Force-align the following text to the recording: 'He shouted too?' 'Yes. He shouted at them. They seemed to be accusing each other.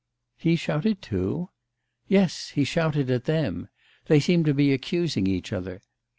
'He 0.35 0.55
shouted 0.55 0.99
too?' 1.03 1.49
'Yes. 2.07 2.53
He 2.55 2.63
shouted 2.63 3.11
at 3.11 3.25
them. 3.25 3.67
They 4.07 4.19
seemed 4.19 4.45
to 4.45 4.53
be 4.55 4.73
accusing 4.73 5.27
each 5.27 5.53
other. 5.53 5.83